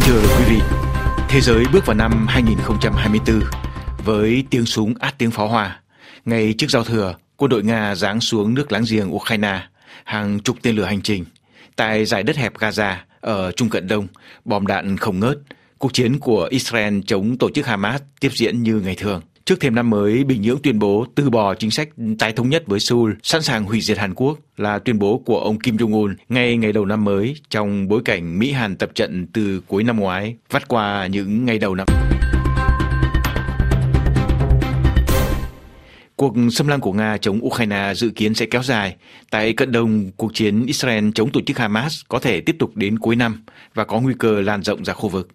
[0.00, 0.62] Kính thưa quý vị,
[1.28, 3.40] thế giới bước vào năm 2024
[4.04, 5.80] với tiếng súng át tiếng pháo hoa.
[6.24, 9.60] Ngay trước giao thừa, quân đội Nga giáng xuống nước láng giềng Ukraine
[10.04, 11.24] hàng chục tên lửa hành trình.
[11.76, 14.06] Tại giải đất hẹp Gaza ở Trung Cận Đông,
[14.44, 15.38] bom đạn không ngớt.
[15.78, 19.22] Cuộc chiến của Israel chống tổ chức Hamas tiếp diễn như ngày thường.
[19.50, 21.88] Trước thêm năm mới, Bình Nhưỡng tuyên bố từ bỏ chính sách
[22.18, 25.40] tái thống nhất với Seoul, sẵn sàng hủy diệt Hàn Quốc là tuyên bố của
[25.40, 29.60] ông Kim Jong-un ngay ngày đầu năm mới trong bối cảnh Mỹ-Hàn tập trận từ
[29.66, 31.86] cuối năm ngoái, vắt qua những ngày đầu năm.
[36.16, 38.96] Cuộc xâm lăng của Nga chống Ukraine dự kiến sẽ kéo dài.
[39.30, 42.98] Tại cận đông, cuộc chiến Israel chống tổ chức Hamas có thể tiếp tục đến
[42.98, 43.44] cuối năm
[43.74, 45.28] và có nguy cơ lan rộng ra khu vực.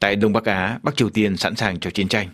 [0.00, 2.28] Tại Đông Bắc Á, Bắc Triều Tiên sẵn sàng cho chiến tranh.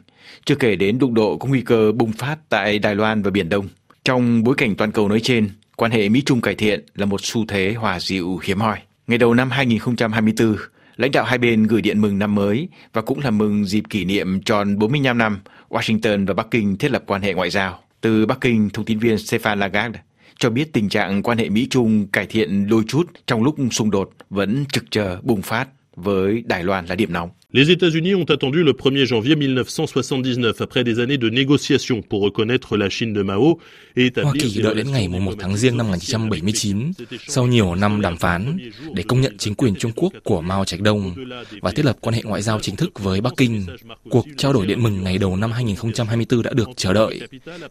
[0.45, 3.49] Chưa kể đến đụng độ có nguy cơ bùng phát tại Đài Loan và Biển
[3.49, 3.69] Đông.
[4.05, 7.45] Trong bối cảnh toàn cầu nói trên, quan hệ Mỹ-Trung cải thiện là một xu
[7.49, 8.79] thế hòa dịu hiếm hoi.
[9.07, 10.57] Ngày đầu năm 2024,
[10.97, 14.05] lãnh đạo hai bên gửi điện mừng năm mới và cũng là mừng dịp kỷ
[14.05, 17.81] niệm tròn 45 năm Washington và Bắc Kinh thiết lập quan hệ ngoại giao.
[18.01, 20.01] Từ Bắc Kinh, thông tin viên Stefan Lagarde
[20.39, 24.11] cho biết tình trạng quan hệ Mỹ-Trung cải thiện đôi chút trong lúc xung đột
[24.31, 27.31] vẫn trực chờ bùng phát với Đài Loan là điểm nóng.
[27.55, 32.79] Les États-Unis ont attendu le 1er janvier 1979 après des années de négociations pour reconnaître
[32.79, 33.59] la Chine de Mao
[33.95, 36.93] et établir Hoa Kỳ đợi đến ngày 1 tháng Giêng năm 1979
[37.29, 38.59] sau nhiều năm đàm phán
[38.95, 41.15] để công nhận chính quyền Trung Quốc của Mao Trạch Đông
[41.61, 43.67] và thiết lập quan hệ ngoại giao chính thức với Bắc Kinh.
[44.11, 47.21] Cuộc trao đổi điện mừng ngày đầu năm 2024 đã được chờ đợi.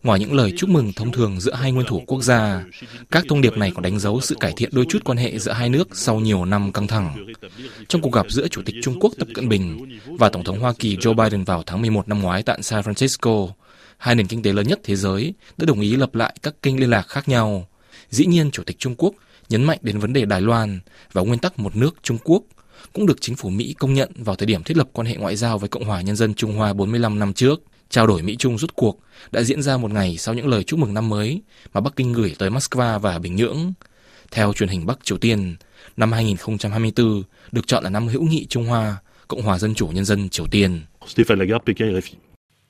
[0.03, 2.63] Ngoài những lời chúc mừng thông thường giữa hai nguyên thủ quốc gia,
[3.11, 5.51] các thông điệp này còn đánh dấu sự cải thiện đôi chút quan hệ giữa
[5.51, 7.27] hai nước sau nhiều năm căng thẳng.
[7.87, 9.70] Trong cuộc gặp giữa Chủ tịch Trung Quốc Tập Cận Bình
[10.19, 13.49] và Tổng thống Hoa Kỳ Joe Biden vào tháng 11 năm ngoái tại San Francisco,
[13.97, 16.79] hai nền kinh tế lớn nhất thế giới đã đồng ý lập lại các kênh
[16.79, 17.67] liên lạc khác nhau.
[18.09, 19.13] Dĩ nhiên, Chủ tịch Trung Quốc
[19.49, 20.79] nhấn mạnh đến vấn đề Đài Loan
[21.13, 22.43] và nguyên tắc một nước Trung Quốc
[22.93, 25.35] cũng được chính phủ Mỹ công nhận vào thời điểm thiết lập quan hệ ngoại
[25.35, 27.61] giao với Cộng hòa Nhân dân Trung Hoa 45 năm trước.
[27.89, 28.99] Trao đổi Mỹ-Trung rút cuộc
[29.31, 31.41] đã diễn ra một ngày sau những lời chúc mừng năm mới
[31.73, 33.73] mà Bắc Kinh gửi tới Moscow và Bình Nhưỡng.
[34.31, 35.55] Theo truyền hình Bắc Triều Tiên,
[35.97, 38.97] năm 2024 được chọn là năm hữu nghị Trung Hoa
[39.31, 40.81] Cộng hòa Dân chủ Nhân dân Triều Tiên.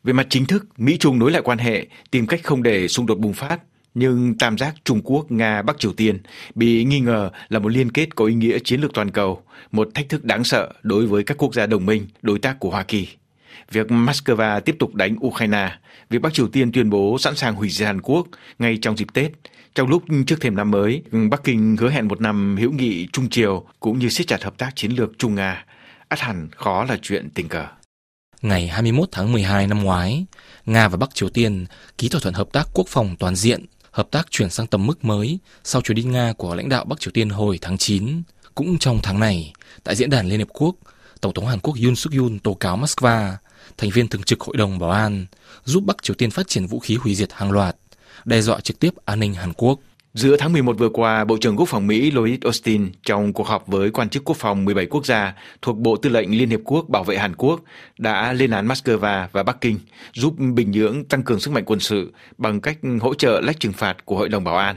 [0.03, 3.19] Về mặt chính thức, Mỹ-Trung nối lại quan hệ, tìm cách không để xung đột
[3.19, 3.59] bùng phát.
[3.94, 6.17] Nhưng tam giác Trung Quốc, Nga, Bắc Triều Tiên
[6.55, 9.89] bị nghi ngờ là một liên kết có ý nghĩa chiến lược toàn cầu, một
[9.94, 12.83] thách thức đáng sợ đối với các quốc gia đồng minh, đối tác của Hoa
[12.83, 13.07] Kỳ.
[13.72, 15.78] Việc Moscow tiếp tục đánh Ukraine,
[16.09, 18.28] việc Bắc Triều Tiên tuyên bố sẵn sàng hủy diệt Hàn Quốc
[18.59, 19.31] ngay trong dịp Tết,
[19.75, 23.29] trong lúc trước thềm năm mới, Bắc Kinh hứa hẹn một năm hữu nghị Trung
[23.29, 25.66] Triều cũng như siết chặt hợp tác chiến lược Trung Nga
[26.11, 27.66] ắt hẳn khó là chuyện tình cờ.
[28.41, 30.25] Ngày 21 tháng 12 năm ngoái,
[30.66, 31.66] Nga và Bắc Triều Tiên
[31.97, 35.05] ký thỏa thuận hợp tác quốc phòng toàn diện, hợp tác chuyển sang tầm mức
[35.05, 38.22] mới sau chuyến đi Nga của lãnh đạo Bắc Triều Tiên hồi tháng 9.
[38.55, 40.75] Cũng trong tháng này, tại diễn đàn Liên Hợp Quốc,
[41.22, 43.33] Tổng thống Hàn Quốc Yoon suk yeol tố cáo Moscow,
[43.78, 45.25] thành viên thường trực Hội đồng Bảo an,
[45.63, 47.75] giúp Bắc Triều Tiên phát triển vũ khí hủy diệt hàng loạt,
[48.25, 49.79] đe dọa trực tiếp an ninh Hàn Quốc.
[50.13, 53.67] Giữa tháng 11 vừa qua, Bộ trưởng Quốc phòng Mỹ Lloyd Austin trong cuộc họp
[53.67, 56.89] với quan chức quốc phòng 17 quốc gia thuộc Bộ Tư lệnh Liên Hiệp Quốc
[56.89, 57.61] bảo vệ Hàn Quốc
[57.97, 59.79] đã lên án Moscow và Bắc Kinh
[60.13, 63.73] giúp Bình Nhưỡng tăng cường sức mạnh quân sự bằng cách hỗ trợ lách trừng
[63.73, 64.75] phạt của Hội đồng Bảo an.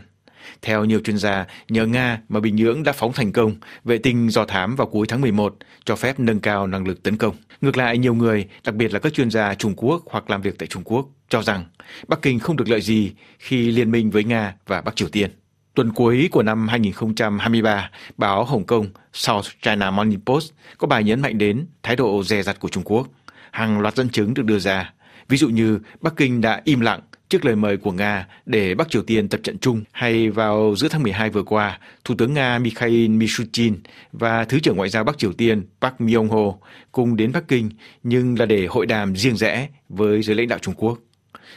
[0.62, 4.31] Theo nhiều chuyên gia, nhờ Nga mà Bình Nhưỡng đã phóng thành công vệ tinh
[4.31, 7.37] do thám vào cuối tháng 11, cho phép nâng cao năng lực tấn công.
[7.60, 10.59] Ngược lại, nhiều người, đặc biệt là các chuyên gia Trung Quốc hoặc làm việc
[10.59, 11.65] tại Trung Quốc, cho rằng
[12.09, 15.31] Bắc Kinh không được lợi gì khi liên minh với Nga và Bắc Triều Tiên.
[15.75, 21.21] Tuần cuối của năm 2023, báo Hồng Kông South China Morning Post có bài nhấn
[21.21, 23.09] mạnh đến thái độ dè dặt của Trung Quốc.
[23.50, 24.93] Hàng loạt dẫn chứng được đưa ra.
[25.28, 28.90] Ví dụ như Bắc Kinh đã im lặng trước lời mời của Nga để Bắc
[28.90, 32.58] Triều Tiên tập trận chung hay vào giữa tháng 12 vừa qua, Thủ tướng Nga
[32.58, 33.80] Mikhail mishutin
[34.12, 36.54] và Thứ trưởng Ngoại giao Bắc Triều Tiên Park Myung-ho
[36.92, 37.70] cùng đến Bắc Kinh
[38.02, 40.98] nhưng là để hội đàm riêng rẽ với giới lãnh đạo Trung Quốc.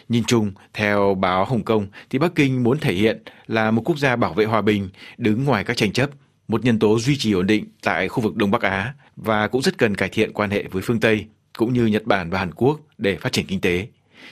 [0.10, 3.98] Nhìn chung, theo báo Hồng Kông, thì Bắc Kinh muốn thể hiện là một quốc
[3.98, 6.10] gia bảo vệ hòa bình, đứng ngoài các tranh chấp,
[6.48, 9.62] một nhân tố duy trì ổn định tại khu vực Đông Bắc Á và cũng
[9.62, 11.26] rất cần cải thiện quan hệ với phương Tây,
[11.58, 13.88] cũng như Nhật Bản và Hàn Quốc để phát triển kinh tế.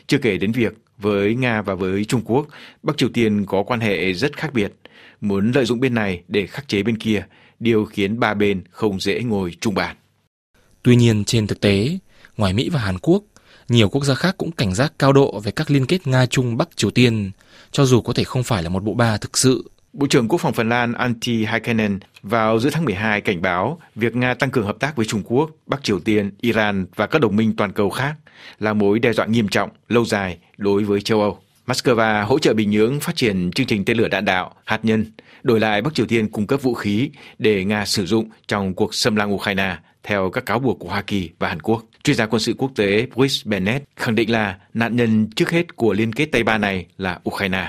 [0.08, 2.48] Chưa kể đến việc với Nga và với Trung Quốc,
[2.84, 4.74] Bắc Triều Tiên có quan hệ rất khác biệt,
[5.22, 7.26] muốn lợi dụng bên này để khắc chế bên kia,
[7.60, 9.96] điều khiến ba bên không dễ ngồi chung bàn.
[10.84, 11.98] Tuy nhiên trên thực tế,
[12.38, 13.24] ngoài Mỹ và Hàn Quốc,
[13.70, 16.78] nhiều quốc gia khác cũng cảnh giác cao độ về các liên kết Nga-Trung Bắc
[16.78, 17.32] Triều Tiên,
[17.72, 19.72] cho dù có thể không phải là một bộ ba thực sự.
[19.96, 24.16] Bộ trưởng Quốc phòng Phần Lan Antti Haikanen vào giữa tháng 12 cảnh báo việc
[24.16, 27.36] Nga tăng cường hợp tác với Trung Quốc, Bắc Triều Tiên, Iran và các đồng
[27.36, 28.16] minh toàn cầu khác
[28.60, 31.40] là mối đe dọa nghiêm trọng, lâu dài đối với châu Âu.
[31.68, 35.06] Moscow hỗ trợ Bình Nhưỡng phát triển chương trình tên lửa đạn đạo, hạt nhân,
[35.44, 37.10] đổi lại Bắc Triều Tiên cung cấp vũ khí
[37.40, 41.02] để Nga sử dụng trong cuộc xâm lăng Ukraine theo các cáo buộc của Hoa
[41.02, 41.84] Kỳ và Hàn Quốc.
[42.04, 45.76] Chuyên gia quân sự quốc tế Bruce Bennett khẳng định là nạn nhân trước hết
[45.76, 47.68] của liên kết Tây Ba này là Ukraine.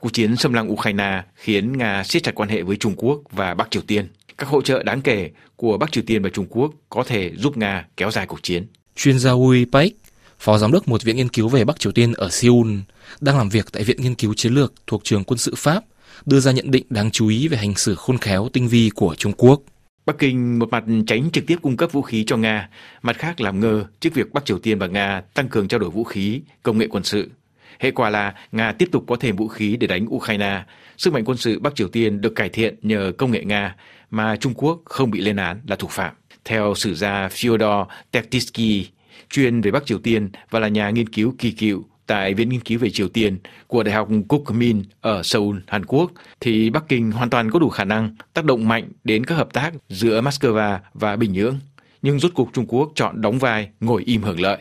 [0.00, 3.54] Cuộc chiến xâm lăng Ukraine khiến Nga siết chặt quan hệ với Trung Quốc và
[3.54, 4.08] Bắc Triều Tiên.
[4.38, 7.56] Các hỗ trợ đáng kể của Bắc Triều Tiên và Trung Quốc có thể giúp
[7.56, 8.66] Nga kéo dài cuộc chiến.
[8.96, 9.96] Chuyên gia Hui Paik,
[10.38, 12.72] phó giám đốc một viện nghiên cứu về Bắc Triều Tiên ở Seoul,
[13.20, 15.84] đang làm việc tại Viện Nghiên cứu Chiến lược thuộc trường quân sự Pháp,
[16.26, 19.14] đưa ra nhận định đáng chú ý về hành xử khôn khéo tinh vi của
[19.14, 19.62] Trung Quốc.
[20.06, 22.68] Bắc Kinh một mặt tránh trực tiếp cung cấp vũ khí cho Nga,
[23.02, 25.90] mặt khác làm ngơ trước việc Bắc Triều Tiên và Nga tăng cường trao đổi
[25.90, 27.30] vũ khí, công nghệ quân sự.
[27.78, 30.64] Hệ quả là Nga tiếp tục có thêm vũ khí để đánh Ukraine.
[30.96, 33.74] Sức mạnh quân sự Bắc Triều Tiên được cải thiện nhờ công nghệ Nga,
[34.10, 36.14] mà Trung Quốc không bị lên án là thủ phạm.
[36.44, 38.86] Theo sử gia Fyodor Tektisky,
[39.30, 42.60] chuyên về Bắc Triều Tiên và là nhà nghiên cứu kỳ cựu tại Viện Nghiên
[42.60, 47.12] cứu về Triều Tiên của Đại học Kukmin ở Seoul, Hàn Quốc, thì Bắc Kinh
[47.12, 50.78] hoàn toàn có đủ khả năng tác động mạnh đến các hợp tác giữa Moscow
[50.94, 51.58] và Bình Nhưỡng.
[52.02, 54.58] Nhưng rốt cuộc Trung Quốc chọn đóng vai ngồi im hưởng lợi.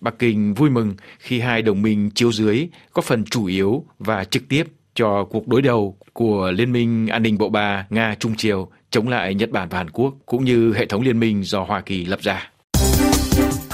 [0.00, 4.24] Bắc Kinh vui mừng khi hai đồng minh chiếu dưới có phần chủ yếu và
[4.24, 4.64] trực tiếp
[4.94, 9.34] cho cuộc đối đầu của Liên minh An ninh Bộ Ba Nga-Trung Triều chống lại
[9.34, 12.20] Nhật Bản và Hàn Quốc, cũng như hệ thống liên minh do Hoa Kỳ lập
[12.22, 12.50] ra.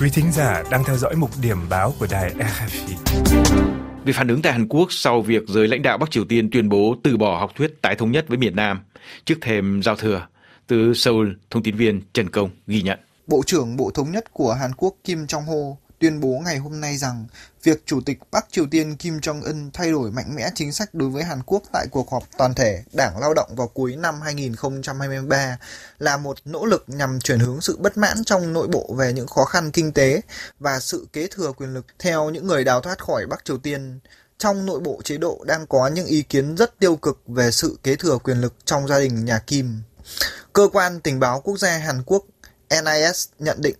[0.01, 2.95] Quý thính giả đang theo dõi mục điểm báo của đài RFI.
[4.05, 6.69] Về phản ứng tại Hàn Quốc sau việc giới lãnh đạo Bắc Triều Tiên tuyên
[6.69, 8.81] bố từ bỏ học thuyết tái thống nhất với miền Nam
[9.25, 10.27] trước thềm giao thừa,
[10.67, 12.99] từ Seoul, thông tin viên Trần Công ghi nhận.
[13.27, 16.97] Bộ trưởng Bộ Thống nhất của Hàn Quốc Kim Jong-ho tuyên bố ngày hôm nay
[16.97, 17.27] rằng
[17.63, 21.09] việc Chủ tịch Bắc Triều Tiên Kim Jong-un thay đổi mạnh mẽ chính sách đối
[21.09, 25.59] với Hàn Quốc tại cuộc họp toàn thể Đảng Lao động vào cuối năm 2023
[25.99, 29.27] là một nỗ lực nhằm chuyển hướng sự bất mãn trong nội bộ về những
[29.27, 30.21] khó khăn kinh tế
[30.61, 34.01] và sự kế thừa quyền lực theo những người đào thoát khỏi Bắc Triều Tiên.
[34.39, 37.79] Trong nội bộ chế độ đang có những ý kiến rất tiêu cực về sự
[37.83, 39.81] kế thừa quyền lực trong gia đình nhà Kim.
[40.53, 42.25] Cơ quan tình báo quốc gia Hàn Quốc
[42.71, 43.77] NIS nhận định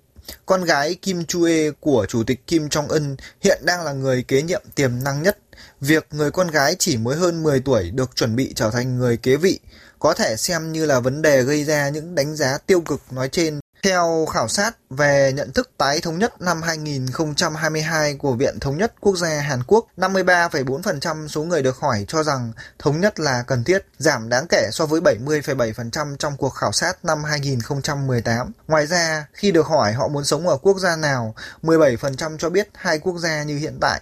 [0.47, 4.63] con gái Kim Chue của Chủ tịch Kim Jong-un hiện đang là người kế nhiệm
[4.75, 5.39] tiềm năng nhất.
[5.81, 9.17] Việc người con gái chỉ mới hơn 10 tuổi được chuẩn bị trở thành người
[9.17, 9.61] kế vị
[9.99, 13.29] có thể xem như là vấn đề gây ra những đánh giá tiêu cực nói
[13.29, 18.79] trên theo khảo sát về nhận thức tái thống nhất năm 2022 của Viện Thống
[18.79, 23.45] nhất Quốc gia Hàn Quốc, 53,4% số người được hỏi cho rằng thống nhất là
[23.47, 28.53] cần thiết, giảm đáng kể so với 70,7% trong cuộc khảo sát năm 2018.
[28.69, 32.69] Ngoài ra, khi được hỏi họ muốn sống ở quốc gia nào, 17% cho biết
[32.75, 34.01] hai quốc gia như hiện tại,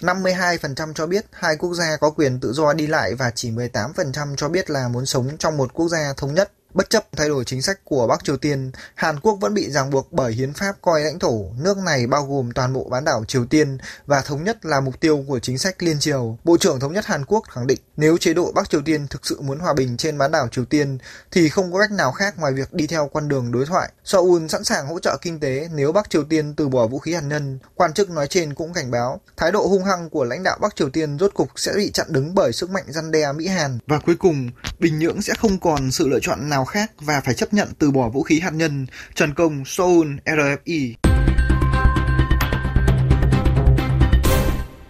[0.00, 4.36] 52% cho biết hai quốc gia có quyền tự do đi lại và chỉ 18%
[4.36, 6.52] cho biết là muốn sống trong một quốc gia thống nhất.
[6.74, 9.90] Bất chấp thay đổi chính sách của Bắc Triều Tiên, Hàn Quốc vẫn bị ràng
[9.90, 13.24] buộc bởi hiến pháp coi lãnh thổ nước này bao gồm toàn bộ bán đảo
[13.24, 16.38] Triều Tiên và thống nhất là mục tiêu của chính sách liên triều.
[16.44, 19.26] Bộ trưởng Thống nhất Hàn Quốc khẳng định nếu chế độ Bắc Triều Tiên thực
[19.26, 20.98] sự muốn hòa bình trên bán đảo Triều Tiên
[21.30, 23.92] thì không có cách nào khác ngoài việc đi theo con đường đối thoại.
[24.04, 27.14] Seoul sẵn sàng hỗ trợ kinh tế nếu Bắc Triều Tiên từ bỏ vũ khí
[27.14, 27.58] hạt nhân.
[27.74, 30.76] Quan chức nói trên cũng cảnh báo thái độ hung hăng của lãnh đạo Bắc
[30.76, 33.78] Triều Tiên rốt cục sẽ bị chặn đứng bởi sức mạnh răn đe Mỹ-Hàn.
[33.86, 37.34] Và cuối cùng, Bình Nhưỡng sẽ không còn sự lựa chọn nào khác và phải
[37.34, 38.86] chấp nhận từ bỏ vũ khí hạt nhân.
[39.14, 40.94] Trần Công, Seoul, RFI.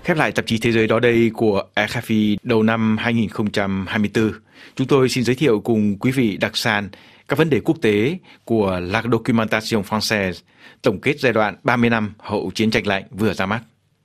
[0.04, 4.32] Khép lại tạp chí Thế giới đó đây của RFI đầu năm 2024.
[4.74, 6.88] Chúng tôi xin giới thiệu cùng quý vị đặc sản
[7.28, 10.32] các vấn đề quốc tế của La Documentation Française,
[10.82, 13.60] tổng kết giai đoạn 30 năm hậu chiến tranh lạnh vừa ra mắt.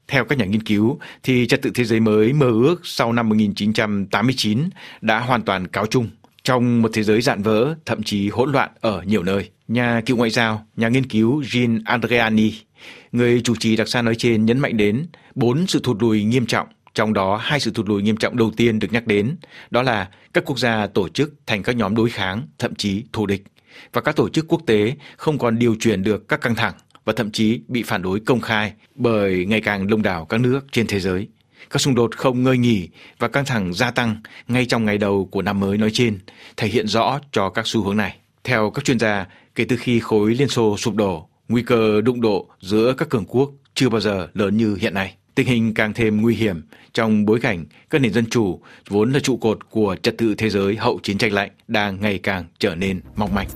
[0.08, 3.30] Theo các nhà nghiên cứu, thì trật tự thế giới mới mơ ước sau năm
[3.30, 4.70] 1989
[5.02, 6.10] đã hoàn toàn cáo chung
[6.46, 9.50] trong một thế giới dạn vỡ, thậm chí hỗn loạn ở nhiều nơi.
[9.68, 12.54] Nhà cựu ngoại giao, nhà nghiên cứu Jean Andreani,
[13.12, 16.46] người chủ trì đặc sản nói trên nhấn mạnh đến bốn sự thụt lùi nghiêm
[16.46, 19.36] trọng trong đó hai sự thụt lùi nghiêm trọng đầu tiên được nhắc đến,
[19.70, 23.26] đó là các quốc gia tổ chức thành các nhóm đối kháng, thậm chí thù
[23.26, 23.44] địch,
[23.94, 26.74] và các tổ chức quốc tế không còn điều chuyển được các căng thẳng
[27.06, 30.66] và thậm chí bị phản đối công khai bởi ngày càng đông đảo các nước
[30.72, 31.28] trên thế giới.
[31.70, 35.30] Các xung đột không ngơi nghỉ và căng thẳng gia tăng ngay trong ngày đầu
[35.32, 36.20] của năm mới nói trên,
[36.58, 38.16] thể hiện rõ cho các xu hướng này.
[38.44, 42.22] Theo các chuyên gia, kể từ khi khối Liên Xô sụp đổ, nguy cơ đụng
[42.22, 45.16] độ giữa các cường quốc chưa bao giờ lớn như hiện nay.
[45.36, 46.62] Tình hình càng thêm nguy hiểm
[46.94, 50.50] trong bối cảnh các nền dân chủ vốn là trụ cột của trật tự thế
[50.50, 53.48] giới hậu chiến tranh lạnh đang ngày càng trở nên mong manh.